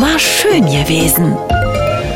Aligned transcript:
War 0.00 0.16
schön 0.16 0.64
gewesen. 0.64 1.36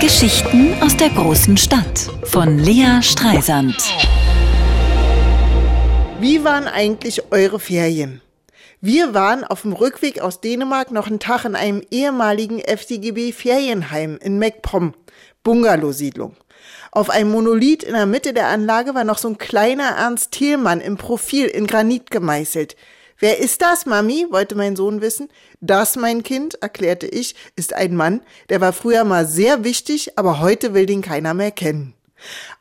Geschichten 0.00 0.72
aus 0.80 0.96
der 0.96 1.08
großen 1.08 1.56
Stadt 1.56 2.08
von 2.22 2.60
Lea 2.60 3.02
Streisand. 3.02 3.74
Wie 6.20 6.44
waren 6.44 6.68
eigentlich 6.68 7.32
eure 7.32 7.58
Ferien? 7.58 8.20
Wir 8.80 9.14
waren 9.14 9.42
auf 9.42 9.62
dem 9.62 9.72
Rückweg 9.72 10.20
aus 10.20 10.40
Dänemark 10.40 10.92
noch 10.92 11.08
einen 11.08 11.18
Tag 11.18 11.44
in 11.44 11.56
einem 11.56 11.82
ehemaligen 11.90 12.60
FCGB 12.60 13.32
Ferienheim 13.32 14.16
in 14.22 14.38
MacPom, 14.38 14.94
Bungalow-Siedlung. 15.42 16.36
Auf 16.92 17.10
einem 17.10 17.32
Monolith 17.32 17.82
in 17.82 17.94
der 17.94 18.06
Mitte 18.06 18.32
der 18.32 18.46
Anlage 18.46 18.94
war 18.94 19.02
noch 19.02 19.18
so 19.18 19.26
ein 19.26 19.38
kleiner 19.38 19.96
Ernst 19.96 20.30
Thielmann 20.30 20.80
im 20.80 20.98
Profil 20.98 21.46
in 21.46 21.66
Granit 21.66 22.12
gemeißelt. 22.12 22.76
Wer 23.22 23.38
ist 23.38 23.62
das, 23.62 23.86
Mami? 23.86 24.26
wollte 24.30 24.56
mein 24.56 24.74
Sohn 24.74 25.00
wissen. 25.00 25.28
Das, 25.60 25.94
mein 25.94 26.24
Kind, 26.24 26.60
erklärte 26.60 27.06
ich, 27.06 27.36
ist 27.54 27.72
ein 27.72 27.94
Mann, 27.94 28.20
der 28.48 28.60
war 28.60 28.72
früher 28.72 29.04
mal 29.04 29.28
sehr 29.28 29.62
wichtig, 29.62 30.18
aber 30.18 30.40
heute 30.40 30.74
will 30.74 30.86
den 30.86 31.02
keiner 31.02 31.32
mehr 31.32 31.52
kennen. 31.52 31.94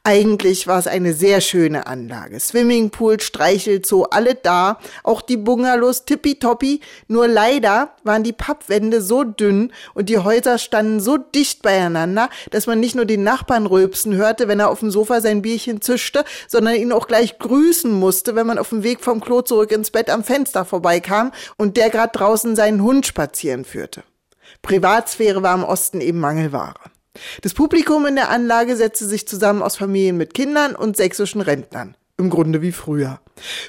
Eigentlich 0.04 0.66
war 0.66 0.80
es 0.80 0.88
eine 0.88 1.14
sehr 1.14 1.42
schöne 1.42 1.86
Anlage. 1.86 2.40
Swimmingpool, 2.40 3.20
Streichelzoo, 3.20 4.04
alle 4.04 4.34
da, 4.34 4.80
auch 5.04 5.22
die 5.22 5.38
Bungalows 5.38 6.06
tippitoppi. 6.06 6.82
Nur 7.08 7.28
leider 7.28 7.92
waren 8.04 8.24
die 8.24 8.34
Pappwände 8.34 9.02
so 9.02 9.24
dünn 9.24 9.72
und 9.94 10.10
die 10.10 10.18
Häuser 10.18 10.58
standen 10.58 11.00
so 11.00 11.18
dicht 11.18 11.62
beieinander, 11.62 12.30
dass 12.50 12.66
man 12.66 12.80
nicht 12.80 12.96
nur 12.96 13.06
den 13.06 13.24
Nachbarn 13.24 13.68
rülpsen 13.68 14.16
hörte, 14.16 14.48
wenn 14.48 14.60
er 14.60 14.70
auf 14.70 14.80
dem 14.80 14.90
Sofa 14.90 15.22
sein 15.22 15.44
Bierchen 15.44 15.82
zischte, 15.82 16.26
sondern 16.48 16.76
ihn 16.76 16.92
auch 16.92 17.08
gleich 17.08 17.38
grüßen 17.38 17.92
musste, 17.92 18.36
wenn 18.36 18.48
man 18.48 18.58
auf 18.58 18.70
dem 18.70 18.84
Weg 18.84 19.02
vom 19.02 19.22
Klo 19.22 19.42
zurück 19.42 19.72
ins 19.72 19.92
Bett 19.92 20.10
am 20.10 20.24
Fenster 20.24 20.66
vorbeikam 20.66 21.32
und 21.58 21.78
der 21.78 21.92
gerade 21.92 22.18
draußen 22.18 22.56
seinen 22.56 22.82
Hund 22.82 23.06
spazieren 23.06 23.66
führte. 23.66 24.04
Privatsphäre 24.64 25.44
war 25.44 25.56
im 25.56 25.64
Osten 25.64 26.02
eben 26.02 26.20
Mangelware. 26.20 26.80
Das 27.42 27.54
Publikum 27.54 28.06
in 28.06 28.16
der 28.16 28.30
Anlage 28.30 28.76
setzte 28.76 29.06
sich 29.06 29.28
zusammen 29.28 29.62
aus 29.62 29.78
Familien 29.78 30.18
mit 30.18 30.34
Kindern 30.34 30.76
und 30.76 30.98
sächsischen 30.98 31.42
Rentnern. 31.42 31.96
Im 32.18 32.30
Grunde 32.30 32.62
wie 32.62 32.72
früher. 32.72 33.20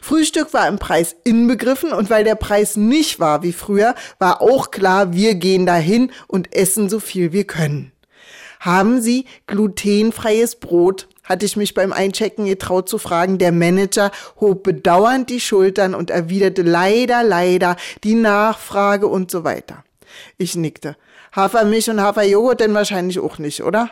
Frühstück 0.03 0.53
war 0.53 0.69
im 0.69 0.79
Preis 0.79 1.17
inbegriffen 1.25 1.93
und 1.93 2.11
weil 2.11 2.25
der 2.25 2.35
Preis 2.35 2.77
nicht 2.77 3.19
war 3.19 3.43
wie 3.43 3.53
früher, 3.53 3.95
war 4.19 4.43
auch 4.43 4.71
klar, 4.71 5.15
wir 5.15 5.35
gehen 5.37 5.65
dahin 5.65 6.13
und 6.27 6.55
essen 6.55 6.91
so 6.91 7.01
viel 7.01 7.33
wir 7.33 7.45
können. 7.45 7.93
Haben 8.61 9.01
Sie 9.01 9.25
glutenfreies 9.47 10.57
Brot? 10.57 11.09
hatte 11.25 11.47
ich 11.47 11.57
mich 11.57 11.73
beim 11.73 11.93
Einchecken 11.93 12.47
getraut 12.47 12.89
zu 12.89 12.99
fragen. 12.99 13.39
Der 13.39 13.53
Manager 13.53 14.11
hob 14.41 14.65
bedauernd 14.65 15.31
die 15.31 15.41
Schultern 15.41 15.95
und 15.95 16.11
erwiderte 16.11 16.63
leider, 16.63 17.23
leider 17.23 17.77
die 18.05 18.15
Nachfrage 18.17 19.07
und 19.07 19.31
so 19.31 19.45
weiter. 19.45 19.85
Ich 20.39 20.57
nickte. 20.57 20.97
Hafermilch 21.35 21.91
und 21.91 22.01
Haferjoghurt 22.01 22.61
denn 22.61 22.75
wahrscheinlich 22.75 23.19
auch 23.19 23.39
nicht, 23.39 23.63
oder? 23.63 23.91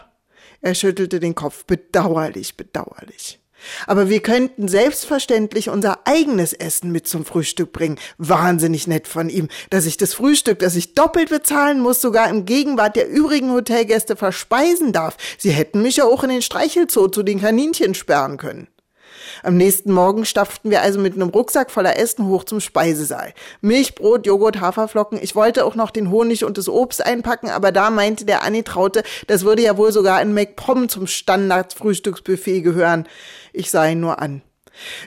Er 0.60 0.74
schüttelte 0.74 1.20
den 1.20 1.34
Kopf. 1.34 1.64
Bedauerlich, 1.64 2.56
bedauerlich. 2.56 3.40
Aber 3.86 4.08
wir 4.08 4.20
könnten 4.20 4.68
selbstverständlich 4.68 5.68
unser 5.68 6.06
eigenes 6.06 6.52
Essen 6.52 6.92
mit 6.92 7.06
zum 7.06 7.24
Frühstück 7.24 7.72
bringen. 7.72 7.98
Wahnsinnig 8.18 8.86
nett 8.86 9.06
von 9.06 9.28
ihm, 9.28 9.48
dass 9.70 9.86
ich 9.86 9.96
das 9.96 10.14
Frühstück, 10.14 10.58
das 10.60 10.76
ich 10.76 10.94
doppelt 10.94 11.30
bezahlen 11.30 11.80
muss, 11.80 12.00
sogar 12.00 12.28
im 12.28 12.46
Gegenwart 12.46 12.96
der 12.96 13.08
übrigen 13.08 13.52
Hotelgäste 13.52 14.16
verspeisen 14.16 14.92
darf. 14.92 15.16
Sie 15.38 15.50
hätten 15.50 15.82
mich 15.82 15.96
ja 15.96 16.04
auch 16.04 16.22
in 16.22 16.30
den 16.30 16.42
Streichelzoo 16.42 17.08
zu 17.08 17.22
den 17.22 17.40
Kaninchen 17.40 17.94
sperren 17.94 18.36
können. 18.38 18.68
Am 19.42 19.56
nächsten 19.56 19.92
Morgen 19.92 20.24
stapften 20.24 20.70
wir 20.70 20.82
also 20.82 20.98
mit 21.00 21.14
einem 21.14 21.28
Rucksack 21.28 21.70
voller 21.70 21.98
Essen 21.98 22.26
hoch 22.26 22.44
zum 22.44 22.60
Speisesaal. 22.60 23.32
Milch, 23.60 23.94
Brot, 23.94 24.26
Joghurt, 24.26 24.60
Haferflocken. 24.60 25.18
Ich 25.22 25.34
wollte 25.34 25.64
auch 25.64 25.74
noch 25.74 25.90
den 25.90 26.10
Honig 26.10 26.44
und 26.44 26.58
das 26.58 26.68
Obst 26.68 27.04
einpacken, 27.04 27.50
aber 27.50 27.72
da 27.72 27.90
meinte 27.90 28.24
der 28.24 28.42
Anni 28.42 28.62
Traute, 28.62 29.02
das 29.26 29.44
würde 29.44 29.62
ja 29.62 29.76
wohl 29.76 29.92
sogar 29.92 30.20
in 30.22 30.34
McPom 30.34 30.88
zum 30.88 31.06
Standard-Frühstücksbuffet 31.06 32.62
gehören. 32.62 33.06
Ich 33.52 33.70
sah 33.70 33.86
ihn 33.86 34.00
nur 34.00 34.20
an. 34.20 34.42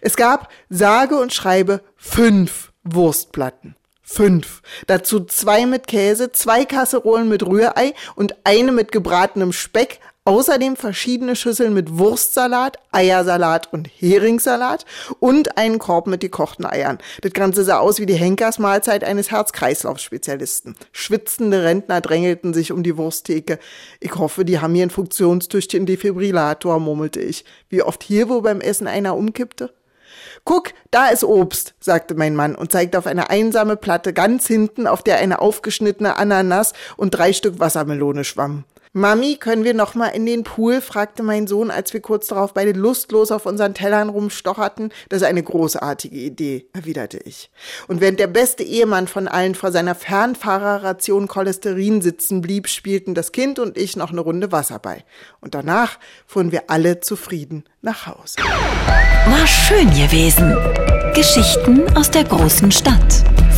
Es 0.02 0.16
gab, 0.16 0.50
sage 0.70 1.16
und 1.18 1.34
schreibe, 1.34 1.82
fünf 1.96 2.72
Wurstplatten. 2.84 3.76
Fünf. 4.06 4.62
Dazu 4.86 5.22
zwei 5.22 5.66
mit 5.66 5.88
Käse, 5.88 6.32
zwei 6.34 6.66
Kasserolen 6.66 7.30
mit 7.30 7.44
Rührei 7.44 7.94
und 8.16 8.36
eine 8.44 8.74
mit 8.74 8.92
gebratenem 8.92 9.54
Speck, 9.54 10.00
Außerdem 10.26 10.78
verschiedene 10.78 11.36
Schüsseln 11.36 11.74
mit 11.74 11.98
Wurstsalat, 11.98 12.78
Eiersalat 12.94 13.74
und 13.74 13.90
Heringssalat 13.90 14.86
und 15.20 15.58
einen 15.58 15.80
Korb 15.80 16.08
mit 16.08 16.22
gekochten 16.22 16.66
Eiern. 16.66 17.00
Das 17.22 17.34
Ganze 17.34 17.66
sah 17.66 17.80
aus 17.80 18.00
wie 18.00 18.06
die 18.06 18.14
Henkersmahlzeit 18.14 19.04
eines 19.04 19.32
Herz-Kreislauf-Spezialisten. 19.32 20.78
Schwitzende 20.94 21.64
Rentner 21.64 22.00
drängelten 22.00 22.54
sich 22.54 22.72
um 22.72 22.84
die 22.84 22.96
Wursttheke. 22.96 23.60
Ich 24.00 24.16
hoffe, 24.16 24.46
die 24.46 24.60
haben 24.60 24.74
hier 24.74 24.84
einen 24.84 24.92
funktionstüchtigen 24.92 25.86
Defibrillator, 25.86 26.80
murmelte 26.80 27.20
ich. 27.20 27.44
Wie 27.68 27.84
oft 27.84 28.02
hier 28.02 28.30
wo 28.30 28.40
beim 28.40 28.62
Essen 28.62 28.88
einer 28.88 29.18
umkippte? 29.18 29.74
Guck, 30.46 30.70
da 30.90 31.08
ist 31.08 31.26
Obst, 31.26 31.74
sagte 31.82 32.16
mein 32.16 32.36
Mann 32.36 32.56
und 32.56 32.72
zeigte 32.72 32.98
auf 32.98 33.08
eine 33.08 33.30
einsame 33.30 33.76
Platte 33.76 34.14
ganz 34.14 34.48
hinten, 34.48 34.88
auf 34.88 35.04
der 35.04 35.18
eine 35.18 35.40
aufgeschnittene 35.40 36.16
Ananas 36.16 36.72
und 36.96 37.12
drei 37.12 37.34
Stück 37.34 37.60
Wassermelone 37.60 38.24
schwammen. 38.24 38.64
Mami, 38.96 39.38
können 39.38 39.64
wir 39.64 39.74
noch 39.74 39.96
mal 39.96 40.10
in 40.10 40.28
den 40.28 40.44
Pool? 40.44 40.80
fragte 40.80 41.24
mein 41.24 41.48
Sohn, 41.48 41.72
als 41.72 41.94
wir 41.94 42.00
kurz 42.00 42.28
darauf 42.28 42.54
beide 42.54 42.74
lustlos 42.74 43.32
auf 43.32 43.48
unseren 43.48 43.74
Tellern 43.74 44.08
rumstocherten. 44.08 44.94
Das 45.10 45.24
ist 45.24 45.28
eine 45.28 45.42
großartige 45.42 46.16
Idee, 46.16 46.68
erwiderte 46.74 47.18
ich. 47.18 47.50
Und 47.88 48.02
während 48.02 48.20
der 48.20 48.28
beste 48.28 48.62
Ehemann 48.62 49.08
von 49.08 49.28
allen 49.28 49.56
vor 49.56 49.72
seiner 49.72 49.96
Fernfahrerration 49.96 51.28
Cholesterin 51.28 52.04
sitzen 52.04 52.42
blieb, 52.42 52.68
spielten 52.68 53.16
das 53.16 53.32
Kind 53.32 53.58
und 53.58 53.80
ich 53.80 53.96
noch 53.96 54.12
eine 54.12 54.22
Runde 54.22 54.52
Wasser 54.52 54.78
bei. 54.78 55.04
Und 55.42 55.56
danach 55.56 55.98
fuhren 56.28 56.52
wir 56.52 56.70
alle 56.70 57.00
zufrieden 57.00 57.64
nach 57.82 58.06
Hause. 58.06 58.38
War 58.38 59.48
schön 59.48 59.90
gewesen. 59.90 60.56
Geschichten 61.16 61.84
aus 61.98 62.12
der 62.12 62.26
großen 62.26 62.72
Stadt 62.72 63.24